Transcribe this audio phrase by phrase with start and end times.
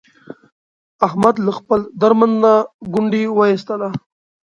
[1.07, 2.53] احمد له خپل درمند نه
[2.93, 3.89] ګونډی و ایستلا.